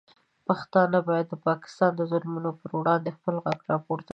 پښتانه 0.47 0.99
باید 1.09 1.27
د 1.29 1.35
پاکستان 1.47 1.91
د 1.95 2.01
ظلمونو 2.11 2.49
پر 2.59 2.69
وړاندې 2.79 3.15
خپل 3.17 3.35
غږ 3.45 3.59
راپورته 3.71 4.07
کړي. 4.07 4.09